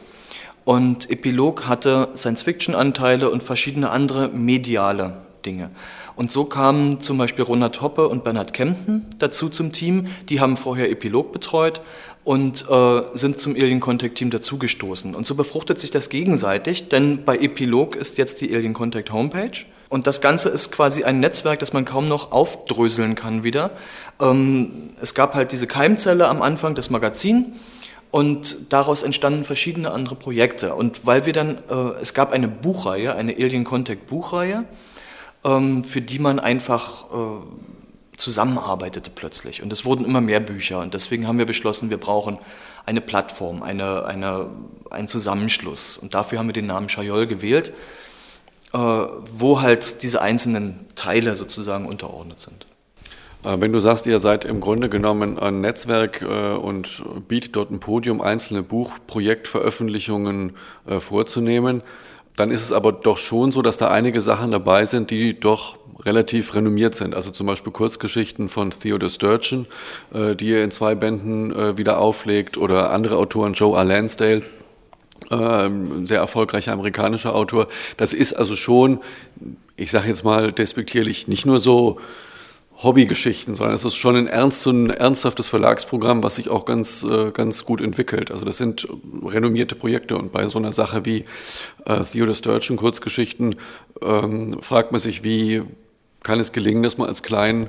[0.64, 5.70] Und Epilog hatte Science-Fiction-Anteile und verschiedene andere mediale Dinge.
[6.16, 10.09] Und so kamen zum Beispiel Ronald Hoppe und Bernhard Kempten dazu zum Team.
[10.29, 11.81] Die haben vorher Epilog betreut
[12.27, 15.15] und äh, sind zum Alien Contact Team dazugestoßen.
[15.15, 19.65] Und so befruchtet sich das gegenseitig, denn bei Epilog ist jetzt die Alien Contact Homepage.
[19.89, 23.71] Und das Ganze ist quasi ein Netzwerk, das man kaum noch aufdröseln kann wieder.
[24.21, 27.53] Ähm, es gab halt diese Keimzelle am Anfang, das Magazin.
[28.11, 30.75] Und daraus entstanden verschiedene andere Projekte.
[30.75, 34.65] Und weil wir dann, äh, es gab eine Buchreihe, eine Alien Contact Buchreihe,
[35.45, 37.76] ähm, für die man einfach äh,
[38.16, 39.62] zusammenarbeitete plötzlich.
[39.62, 40.81] Und es wurden immer mehr Bücher.
[40.81, 42.38] Und deswegen haben wir beschlossen, wir brauchen
[42.85, 44.48] eine Plattform, eine, eine,
[44.90, 45.98] einen Zusammenschluss.
[45.98, 47.72] Und dafür haben wir den Namen Chayol gewählt,
[48.72, 52.66] äh, wo halt diese einzelnen Teile sozusagen unterordnet sind.
[53.44, 57.70] Äh, wenn du sagst, ihr seid im Grunde genommen ein Netzwerk äh, und bietet dort
[57.70, 60.55] ein Podium, einzelne Buchprojektveröffentlichungen
[60.87, 61.83] äh, vorzunehmen,
[62.35, 65.79] dann ist es aber doch schon so, dass da einige Sachen dabei sind, die doch
[66.07, 67.14] relativ renommiert sind.
[67.14, 69.66] Also zum Beispiel Kurzgeschichten von Theodore Sturgeon,
[70.14, 73.85] äh, die er in zwei Bänden äh, wieder auflegt, oder andere Autoren, Joe R.
[73.85, 74.42] Lansdale,
[75.31, 77.69] ein ähm, sehr erfolgreicher amerikanischer Autor.
[77.97, 79.01] Das ist also schon,
[79.77, 81.99] ich sage jetzt mal despektierlich, nicht nur so
[82.83, 87.31] Hobbygeschichten, sondern es ist schon ein, ernst, ein ernsthaftes Verlagsprogramm, was sich auch ganz, äh,
[87.33, 88.31] ganz gut entwickelt.
[88.31, 88.87] Also das sind
[89.25, 91.25] renommierte Projekte und bei so einer Sache wie
[91.87, 93.57] äh, Theodore Sturgeon Kurzgeschichten
[94.03, 95.62] ähm, fragt man sich, wie
[96.27, 97.69] kann es gelingen, dass man als kleinen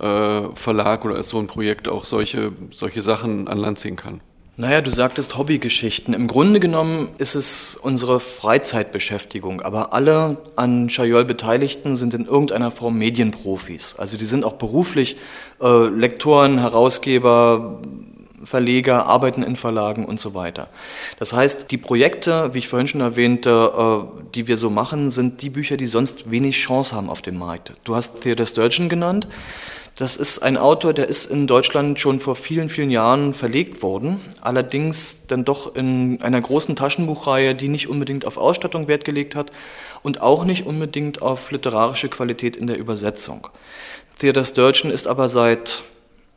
[0.00, 4.22] äh, Verlag oder als so ein Projekt auch solche, solche Sachen an Land ziehen kann?
[4.56, 6.14] Naja, du sagtest Hobbygeschichten.
[6.14, 12.72] Im Grunde genommen ist es unsere Freizeitbeschäftigung, aber alle an Chayol Beteiligten sind in irgendeiner
[12.72, 13.94] Form Medienprofis.
[13.96, 15.16] Also die sind auch beruflich
[15.62, 17.80] äh, Lektoren, Herausgeber,
[18.42, 20.68] Verleger, arbeiten in Verlagen und so weiter.
[21.18, 25.42] Das heißt, die Projekte, wie ich vorhin schon erwähnte, äh, die wir so machen, sind
[25.42, 27.72] die Bücher, die sonst wenig Chance haben auf dem Markt.
[27.84, 29.28] Du hast Theodor Sturgeon genannt.
[29.98, 34.20] Das ist ein Autor, der ist in Deutschland schon vor vielen, vielen Jahren verlegt worden.
[34.40, 39.50] Allerdings dann doch in einer großen Taschenbuchreihe, die nicht unbedingt auf Ausstattung Wert gelegt hat
[40.04, 43.48] und auch nicht unbedingt auf literarische Qualität in der Übersetzung.
[44.20, 45.82] Theodor Sturgeon ist aber seit,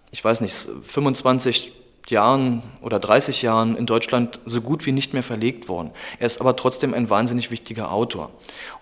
[0.09, 1.71] ich weiß nicht, 25
[2.11, 5.91] Jahren oder 30 Jahren in Deutschland so gut wie nicht mehr verlegt worden.
[6.19, 8.29] Er ist aber trotzdem ein wahnsinnig wichtiger Autor.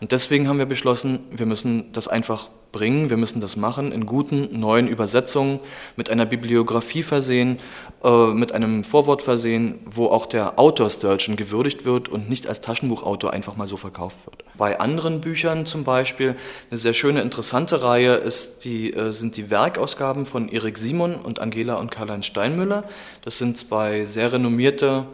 [0.01, 3.09] Und deswegen haben wir beschlossen, wir müssen das einfach bringen.
[3.09, 5.59] Wir müssen das machen in guten neuen Übersetzungen,
[5.95, 7.57] mit einer Bibliografie versehen,
[8.03, 12.61] äh, mit einem Vorwort versehen, wo auch der Autor Sturgeon gewürdigt wird und nicht als
[12.61, 14.43] Taschenbuchautor einfach mal so verkauft wird.
[14.57, 16.35] Bei anderen Büchern zum Beispiel,
[16.69, 21.39] eine sehr schöne, interessante Reihe ist die, äh, sind die Werkausgaben von Erik Simon und
[21.39, 22.83] Angela und Karl-Heinz Steinmüller.
[23.23, 25.05] Das sind zwei sehr renommierte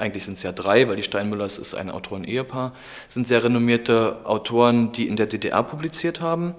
[0.00, 2.72] eigentlich sind es ja drei, weil die Steinmüllers ist ein Autoren-Ehepaar,
[3.08, 6.54] sind sehr renommierte Autoren, die in der DDR publiziert haben,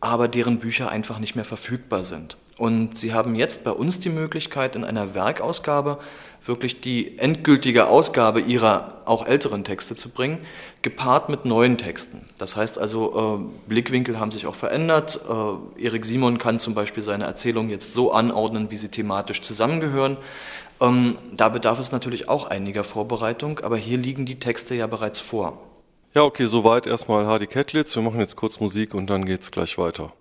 [0.00, 2.36] aber deren Bücher einfach nicht mehr verfügbar sind.
[2.56, 5.98] Und sie haben jetzt bei uns die Möglichkeit, in einer Werkausgabe
[6.46, 10.38] wirklich die endgültige Ausgabe ihrer auch älteren Texte zu bringen,
[10.82, 12.28] gepaart mit neuen Texten.
[12.38, 15.20] Das heißt also, äh, Blickwinkel haben sich auch verändert.
[15.28, 20.16] Äh, Erik Simon kann zum Beispiel seine Erzählung jetzt so anordnen, wie sie thematisch zusammengehören.
[20.80, 25.20] Ähm, da bedarf es natürlich auch einiger Vorbereitung, aber hier liegen die Texte ja bereits
[25.20, 25.58] vor.
[26.14, 27.96] Ja, okay, soweit erstmal Hardy Kettlitz.
[27.96, 30.12] Wir machen jetzt kurz Musik und dann geht's gleich weiter.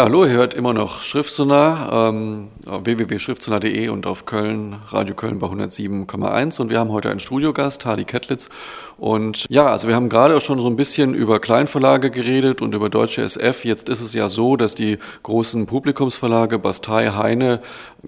[0.00, 5.46] Ja, hallo, ihr hört immer noch Schriftsonar, ähm, www.schriftsonar.de und auf Köln, Radio Köln bei
[5.48, 8.48] 107,1 und wir haben heute einen Studiogast, Hardy Kettlitz
[8.96, 12.74] und ja, also wir haben gerade auch schon so ein bisschen über Kleinverlage geredet und
[12.74, 13.66] über deutsche SF.
[13.66, 17.60] Jetzt ist es ja so, dass die großen Publikumsverlage Bastei, Heine,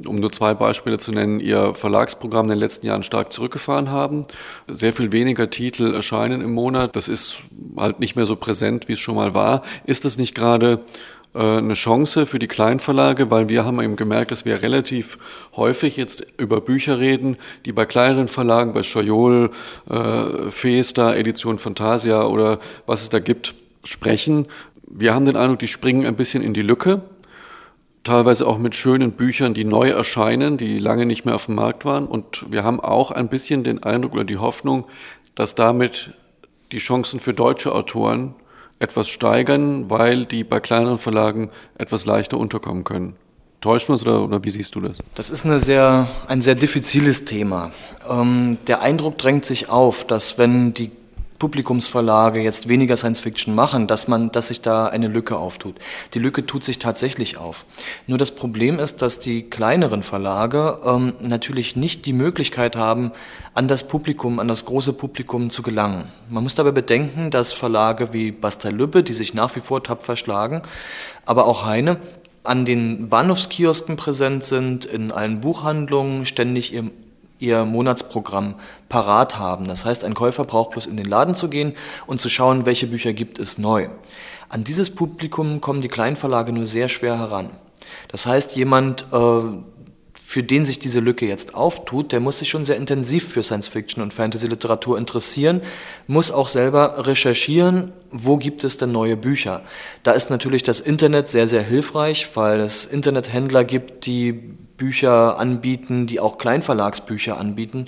[0.07, 4.24] um nur zwei Beispiele zu nennen, ihr Verlagsprogramm in den letzten Jahren stark zurückgefahren haben.
[4.66, 6.96] Sehr viel weniger Titel erscheinen im Monat.
[6.96, 7.42] Das ist
[7.76, 9.62] halt nicht mehr so präsent, wie es schon mal war.
[9.85, 10.81] Ist es nicht gerade
[11.35, 15.18] eine Chance für die Kleinverlage, weil wir haben eben gemerkt, dass wir relativ
[15.57, 19.51] häufig jetzt über Bücher reden, die bei kleineren Verlagen, bei Schajol,
[19.88, 24.47] äh, Festa, Edition Fantasia oder was es da gibt, sprechen.
[24.87, 27.01] Wir haben den Eindruck, die springen ein bisschen in die Lücke,
[28.05, 31.87] teilweise auch mit schönen Büchern, die neu erscheinen, die lange nicht mehr auf dem Markt
[31.87, 32.07] waren.
[32.07, 34.85] Und wir haben auch ein bisschen den Eindruck oder die Hoffnung,
[35.35, 36.12] dass damit
[36.73, 38.35] die Chancen für deutsche Autoren
[38.83, 43.16] etwas steigern, weil die bei kleineren Verlagen etwas leichter unterkommen können.
[43.61, 44.99] Täuscht uns oder, oder wie siehst du das?
[45.14, 47.71] Das ist eine sehr, ein sehr diffiziles Thema.
[48.11, 50.90] Ähm, der Eindruck drängt sich auf, dass wenn die
[51.42, 55.74] Publikumsverlage jetzt weniger Science Fiction machen, dass man, dass sich da eine Lücke auftut.
[56.14, 57.66] Die Lücke tut sich tatsächlich auf.
[58.07, 63.11] Nur das Problem ist, dass die kleineren Verlage ähm, natürlich nicht die Möglichkeit haben,
[63.55, 66.05] an das Publikum, an das große Publikum zu gelangen.
[66.28, 70.62] Man muss dabei bedenken, dass Verlage wie Bastel-Lübbe, die sich nach wie vor tapfer schlagen,
[71.26, 71.96] aber auch Heine,
[72.44, 76.90] an den Bahnhofskiosken präsent sind, in allen Buchhandlungen ständig ihr
[77.42, 78.55] ihr Monatsprogramm
[78.88, 79.66] parat haben.
[79.66, 81.74] Das heißt, ein Käufer braucht bloß in den Laden zu gehen
[82.07, 83.88] und zu schauen, welche Bücher gibt es neu.
[84.48, 87.50] An dieses Publikum kommen die Kleinverlage nur sehr schwer heran.
[88.09, 89.40] Das heißt, jemand, äh,
[90.33, 94.02] für den sich diese Lücke jetzt auftut, der muss sich schon sehr intensiv für Science-Fiction
[94.02, 95.61] und Fantasy-Literatur interessieren,
[96.07, 99.61] muss auch selber recherchieren, wo gibt es denn neue Bücher.
[100.05, 106.09] Da ist natürlich das Internet sehr, sehr hilfreich, weil es Internethändler gibt, die Bücher anbieten,
[106.09, 107.87] die auch Kleinverlagsbücher anbieten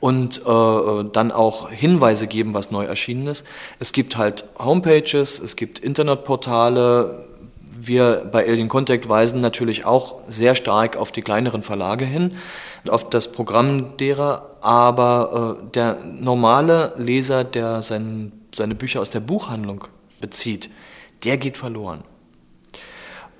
[0.00, 3.44] und äh, dann auch Hinweise geben, was neu erschienen ist.
[3.78, 7.26] Es gibt halt Homepages, es gibt Internetportale,
[7.80, 12.34] wir bei Alien Contact weisen natürlich auch sehr stark auf die kleineren Verlage hin,
[12.88, 19.20] auf das Programm derer, aber äh, der normale Leser, der sein, seine Bücher aus der
[19.20, 19.84] Buchhandlung
[20.20, 20.70] bezieht,
[21.22, 22.02] der geht verloren.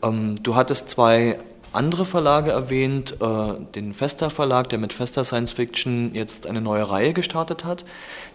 [0.04, 1.38] Ähm, du hattest zwei
[1.72, 6.88] andere Verlage erwähnt, äh, den Festa Verlag, der mit Festa Science Fiction jetzt eine neue
[6.88, 7.84] Reihe gestartet hat.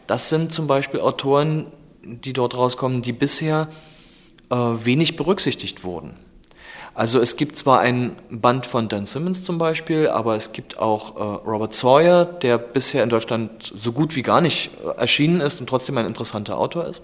[0.07, 1.67] Das sind zum Beispiel Autoren,
[2.03, 3.67] die dort rauskommen, die bisher
[4.49, 6.15] äh, wenig berücksichtigt wurden.
[6.93, 11.15] Also es gibt zwar ein Band von Dan Simmons zum Beispiel, aber es gibt auch
[11.15, 15.69] äh, Robert Sawyer, der bisher in Deutschland so gut wie gar nicht erschienen ist und
[15.69, 17.03] trotzdem ein interessanter Autor ist.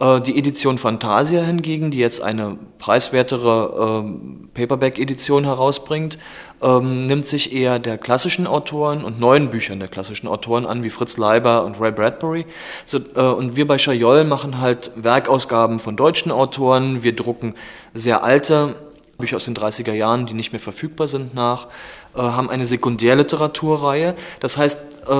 [0.00, 6.18] Äh, die Edition Fantasia hingegen, die jetzt eine preiswertere ähm, Paperback-Edition herausbringt,
[6.62, 10.90] ähm, nimmt sich eher der klassischen Autoren und neuen Büchern der klassischen Autoren an, wie
[10.90, 12.46] Fritz Leiber und Ray Bradbury.
[12.86, 17.02] So, äh, und wir bei Chayol machen halt Werkausgaben von deutschen Autoren.
[17.02, 17.54] Wir drucken
[17.94, 18.76] sehr alte
[19.18, 21.66] Bücher aus den 30er Jahren, die nicht mehr verfügbar sind, nach,
[22.14, 24.14] äh, haben eine Sekundärliteraturreihe.
[24.38, 25.12] Das heißt, äh,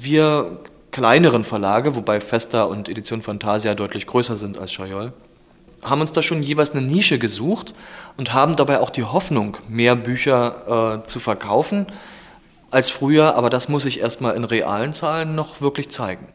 [0.00, 0.58] wir
[0.90, 5.12] kleineren Verlage, wobei Festa und Edition Fantasia deutlich größer sind als Chayol,
[5.82, 7.74] haben uns da schon jeweils eine Nische gesucht
[8.16, 11.86] und haben dabei auch die Hoffnung, mehr Bücher äh, zu verkaufen
[12.70, 16.28] als früher, aber das muss sich erstmal in realen Zahlen noch wirklich zeigen.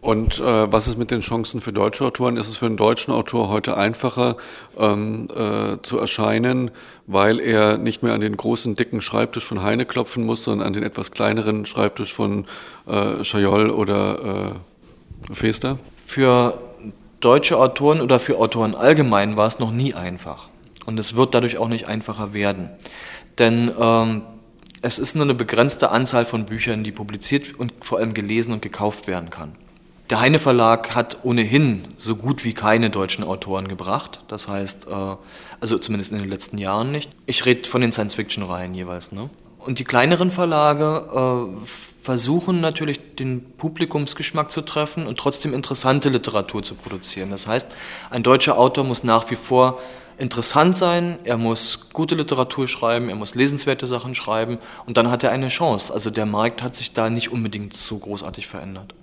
[0.00, 2.36] Und äh, was ist mit den Chancen für deutsche Autoren?
[2.36, 4.36] Ist es für einen deutschen Autor heute einfacher
[4.78, 6.70] ähm, äh, zu erscheinen,
[7.06, 10.72] weil er nicht mehr an den großen, dicken Schreibtisch von Heine klopfen muss, sondern an
[10.72, 12.46] den etwas kleineren Schreibtisch von
[12.86, 14.54] äh, Chayol oder
[15.30, 15.78] äh, Fester?
[16.06, 16.58] Für
[17.18, 20.48] deutsche Autoren oder für Autoren allgemein war es noch nie einfach.
[20.86, 22.70] Und es wird dadurch auch nicht einfacher werden.
[23.38, 24.22] Denn ähm,
[24.80, 28.62] es ist nur eine begrenzte Anzahl von Büchern, die publiziert und vor allem gelesen und
[28.62, 29.56] gekauft werden kann.
[30.10, 34.20] Der Heine Verlag hat ohnehin so gut wie keine deutschen Autoren gebracht.
[34.28, 35.16] Das heißt, äh,
[35.60, 37.10] also zumindest in den letzten Jahren nicht.
[37.26, 39.12] Ich rede von den Science-Fiction-Reihen jeweils.
[39.12, 39.28] Ne?
[39.58, 41.66] Und die kleineren Verlage äh,
[42.02, 47.30] versuchen natürlich den Publikumsgeschmack zu treffen und trotzdem interessante Literatur zu produzieren.
[47.30, 47.68] Das heißt,
[48.08, 49.78] ein deutscher Autor muss nach wie vor
[50.16, 54.56] interessant sein, er muss gute Literatur schreiben, er muss lesenswerte Sachen schreiben
[54.86, 55.92] und dann hat er eine Chance.
[55.92, 58.94] Also der Markt hat sich da nicht unbedingt so großartig verändert.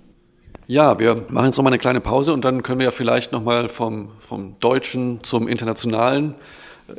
[0.68, 3.68] Ja, wir machen jetzt nochmal eine kleine Pause und dann können wir ja vielleicht nochmal
[3.68, 6.34] vom, vom deutschen zum internationalen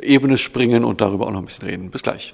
[0.01, 1.91] Ebene springen und darüber auch noch ein bisschen reden.
[1.91, 2.33] Bis gleich.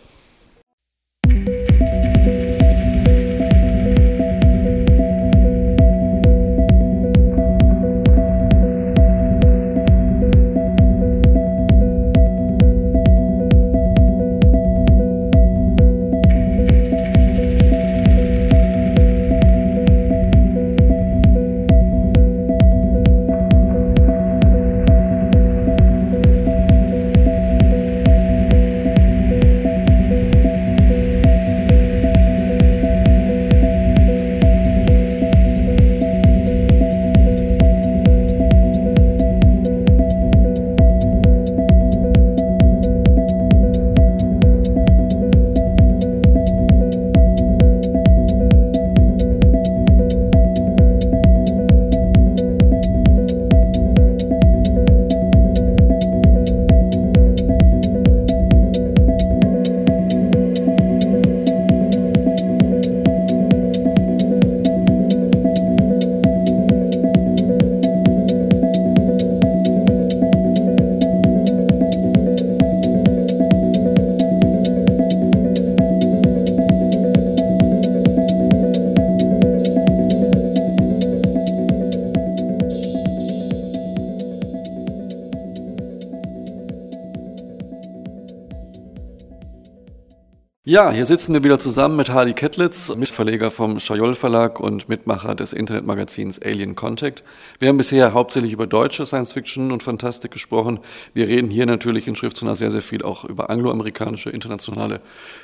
[90.73, 95.35] Ja, hier sitzen wir wieder zusammen mit Hardy Kettlitz, Mitverleger vom Schajol Verlag und Mitmacher
[95.35, 97.23] des Internetmagazins Alien Contact.
[97.59, 100.79] Wir haben bisher hauptsächlich über deutsche Science Fiction und Fantastik gesprochen.
[101.13, 105.01] Wir reden hier natürlich in Schriftzunah sehr, sehr viel auch über angloamerikanische, internationale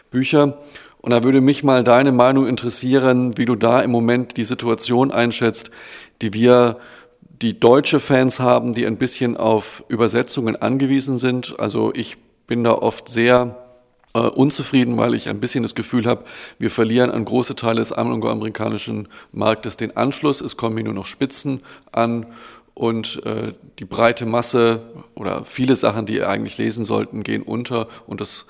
[0.10, 0.58] Bücher.
[1.00, 5.12] Und da würde mich mal deine Meinung interessieren, wie du da im Moment die Situation
[5.12, 5.70] einschätzt,
[6.24, 6.80] die wir
[7.22, 11.60] die deutsche Fans haben, die ein bisschen auf Übersetzungen angewiesen sind.
[11.60, 12.18] Also ich
[12.48, 13.69] bin da oft sehr
[14.14, 16.26] äh, unzufrieden, weil ich ein bisschen das Gefühl habe,
[16.58, 20.42] wir verlieren an große Teile des angloamerikanischen Marktes den Anschluss.
[20.42, 22.26] Es kommen hier nur noch Spitzen an
[22.74, 24.82] und äh, die breite Masse
[25.16, 28.46] oder viele Sachen, die ihr eigentlich lesen sollten, gehen unter und das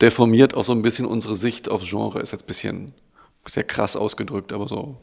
[0.00, 2.20] deformiert auch so ein bisschen unsere Sicht aufs Genre.
[2.20, 2.92] Ist jetzt ein bisschen
[3.46, 4.96] sehr krass ausgedrückt, aber so.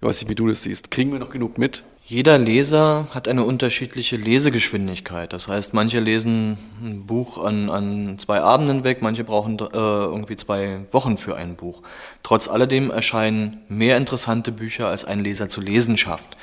[0.00, 0.90] Ich weiß nicht, wie du das siehst.
[0.90, 1.82] Kriegen wir noch genug mit?
[2.04, 5.32] Jeder Leser hat eine unterschiedliche Lesegeschwindigkeit.
[5.32, 10.36] Das heißt, manche lesen ein Buch an, an zwei Abenden weg, manche brauchen äh, irgendwie
[10.36, 11.82] zwei Wochen für ein Buch.
[12.22, 16.36] Trotz alledem erscheinen mehr interessante Bücher, als ein Leser zu lesen schafft.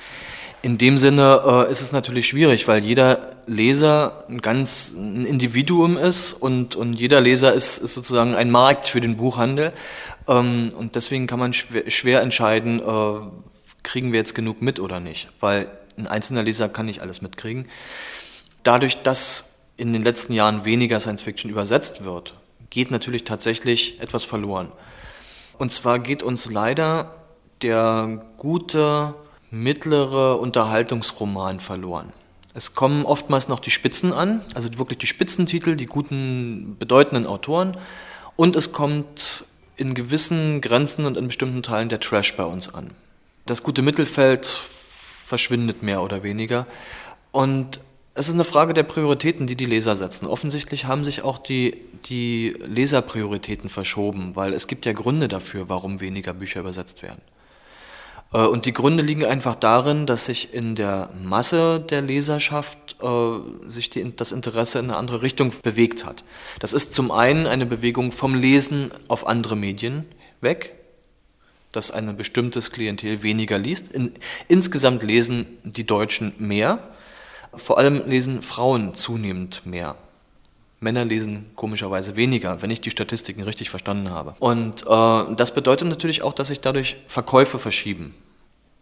[0.64, 5.98] In dem Sinne äh, ist es natürlich schwierig, weil jeder Leser ein ganz ein Individuum
[5.98, 9.74] ist und, und jeder Leser ist, ist sozusagen ein Markt für den Buchhandel.
[10.28, 13.20] Ähm, und deswegen kann man schwer, schwer entscheiden, äh,
[13.84, 17.68] kriegen wir jetzt genug mit oder nicht, weil ein einzelner Leser kann nicht alles mitkriegen.
[18.64, 19.46] Dadurch, dass
[19.78, 22.34] in den letzten Jahren weniger Science Fiction übersetzt wird,
[22.70, 24.72] geht natürlich tatsächlich etwas verloren.
[25.58, 27.16] Und zwar geht uns leider
[27.62, 29.14] der gute
[29.52, 32.12] mittlere Unterhaltungsroman verloren.
[32.56, 37.78] Es kommen oftmals noch die Spitzen an, also wirklich die Spitzentitel, die guten, bedeutenden Autoren.
[38.36, 39.46] Und es kommt
[39.76, 42.92] in gewissen Grenzen und in bestimmten Teilen der Trash bei uns an.
[43.46, 46.68] Das gute Mittelfeld verschwindet mehr oder weniger.
[47.32, 47.80] Und
[48.16, 50.28] es ist eine Frage der Prioritäten, die die Leser setzen.
[50.28, 56.00] Offensichtlich haben sich auch die, die Leserprioritäten verschoben, weil es gibt ja Gründe dafür, warum
[56.00, 57.22] weniger Bücher übersetzt werden.
[58.34, 63.70] Äh, und die Gründe liegen einfach darin, dass sich in der Masse der Leserschaft äh,
[63.70, 66.24] sich die, das Interesse in eine andere Richtung bewegt hat.
[66.60, 70.06] Das ist zum einen eine Bewegung vom Lesen auf andere Medien
[70.42, 70.74] weg,
[71.72, 73.92] dass ein bestimmtes Klientel weniger liest.
[73.92, 74.14] In,
[74.48, 76.80] insgesamt lesen die Deutschen mehr.
[77.56, 79.96] Vor allem lesen Frauen zunehmend mehr.
[80.84, 84.36] Männer lesen komischerweise weniger, wenn ich die Statistiken richtig verstanden habe.
[84.40, 88.14] Und äh, das bedeutet natürlich auch, dass sich dadurch Verkäufe verschieben.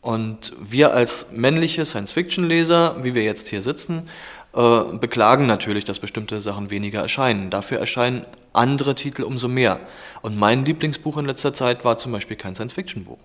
[0.02, 4.10] Und wir als männliche Science-Fiction-Leser, wie wir jetzt hier sitzen,
[4.54, 7.52] äh, beklagen natürlich, dass bestimmte Sachen weniger erscheinen.
[7.52, 9.80] Dafür erscheinen andere Titel umso mehr.
[10.24, 13.20] Und mein Lieblingsbuch in letzter Zeit war zum Beispiel kein Science-Fiction-Buch.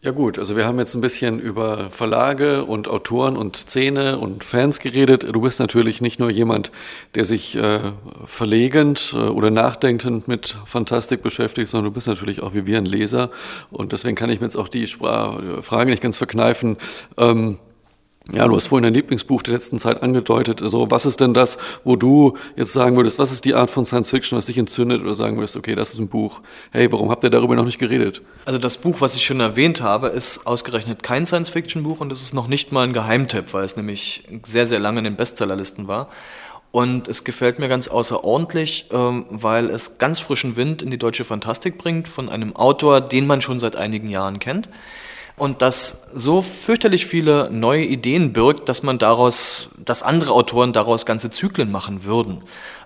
[0.00, 4.44] Ja gut, also wir haben jetzt ein bisschen über Verlage und Autoren und Szene und
[4.44, 5.24] Fans geredet.
[5.24, 6.70] Du bist natürlich nicht nur jemand,
[7.16, 7.80] der sich äh,
[8.24, 12.86] verlegend äh, oder nachdenkend mit Fantastik beschäftigt, sondern du bist natürlich auch wie wir ein
[12.86, 13.30] Leser.
[13.72, 16.76] Und deswegen kann ich mir jetzt auch die Frage nicht ganz verkneifen.
[17.16, 17.58] Ähm,
[18.30, 20.60] ja, du hast vorhin dein Lieblingsbuch der letzten Zeit angedeutet.
[20.60, 23.86] Also, was ist denn das, wo du jetzt sagen würdest, was ist die Art von
[23.86, 26.40] Science Fiction, was dich entzündet oder sagen würdest, okay, das ist ein Buch.
[26.70, 28.20] Hey, warum habt ihr darüber noch nicht geredet?
[28.44, 32.12] Also, das Buch, was ich schon erwähnt habe, ist ausgerechnet kein Science Fiction Buch und
[32.12, 35.16] es ist noch nicht mal ein Geheimtipp, weil es nämlich sehr, sehr lange in den
[35.16, 36.08] Bestsellerlisten war.
[36.70, 41.24] Und es gefällt mir ganz außerordentlich, ähm, weil es ganz frischen Wind in die deutsche
[41.24, 44.68] Fantastik bringt von einem Autor, den man schon seit einigen Jahren kennt
[45.38, 51.06] und das so fürchterlich viele neue Ideen birgt, dass man daraus, dass andere Autoren daraus
[51.06, 52.42] ganze Zyklen machen würden.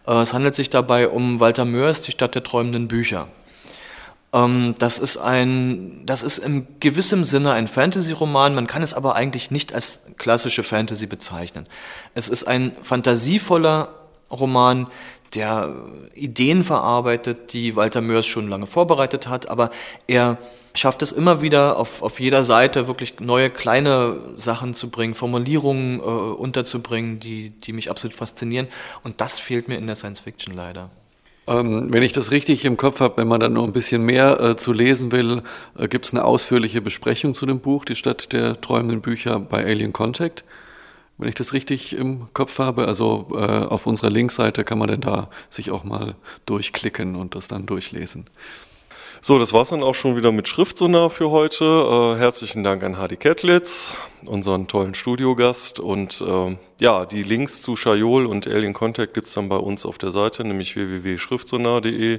[0.07, 3.29] Äh, es handelt sich dabei um Walter Mörs, die Stadt der träumenden Bücher.
[4.33, 9.15] Ähm, das ist ein, das ist in gewissem Sinne ein Fantasy-Roman, man kann es aber
[9.15, 11.67] eigentlich nicht als klassische Fantasy bezeichnen.
[12.15, 13.89] Es ist ein fantasievoller
[14.31, 14.87] Roman,
[15.35, 15.75] der
[16.15, 19.71] Ideen verarbeitet, die Walter Mörs schon lange vorbereitet hat, aber
[20.07, 20.39] er
[20.75, 26.01] schafft es immer wieder auf, auf jeder Seite wirklich neue kleine Sachen zu bringen, Formulierungen
[26.01, 28.69] äh, unterzubringen, die, die mich absolut faszinieren.
[29.03, 30.91] Und das fehlt mir in der Science Fiction leider.
[31.47, 34.41] Ähm, wenn ich das richtig im Kopf habe, wenn man dann noch ein bisschen mehr
[34.41, 35.43] äh, zu lesen will,
[35.77, 39.65] äh, gibt es eine ausführliche Besprechung zu dem Buch, Die Stadt der träumenden Bücher bei
[39.65, 40.45] Alien Contact.
[41.19, 45.01] Wenn ich das richtig im Kopf habe, also äh, auf unserer Linkseite kann man denn
[45.01, 46.15] da sich auch mal
[46.47, 48.27] durchklicken und das dann durchlesen.
[49.25, 51.65] So, das war's dann auch schon wieder mit Schriftsonar für heute.
[51.65, 53.95] Äh, herzlichen Dank an Hadi Kettlitz,
[54.27, 55.79] unseren tollen Studiogast.
[55.79, 59.97] Und äh, ja, die Links zu Schajol und Alien Contact gibt's dann bei uns auf
[59.97, 62.19] der Seite, nämlich www.schriftsonar.de.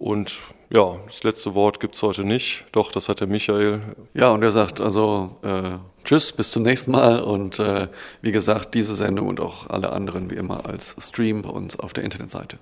[0.00, 2.64] Und ja, das letzte Wort gibt's heute nicht.
[2.72, 3.80] Doch, das hat der Michael.
[4.12, 7.20] Ja, und er sagt also äh, Tschüss, bis zum nächsten Mal.
[7.20, 7.86] Und äh,
[8.22, 11.92] wie gesagt, diese Sendung und auch alle anderen wie immer als Stream bei uns auf
[11.92, 12.58] der Internetseite.